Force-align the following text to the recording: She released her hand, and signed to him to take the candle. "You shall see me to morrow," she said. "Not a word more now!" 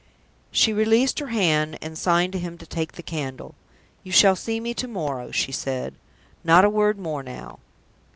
She 0.51 0.73
released 0.73 1.19
her 1.19 1.27
hand, 1.27 1.77
and 1.79 1.95
signed 1.95 2.33
to 2.33 2.39
him 2.39 2.57
to 2.57 2.65
take 2.65 2.93
the 2.93 3.03
candle. 3.03 3.53
"You 4.03 4.11
shall 4.11 4.35
see 4.35 4.59
me 4.59 4.73
to 4.73 4.87
morrow," 4.87 5.29
she 5.29 5.51
said. 5.51 5.93
"Not 6.43 6.65
a 6.65 6.71
word 6.71 6.97
more 6.97 7.21
now!" 7.21 7.59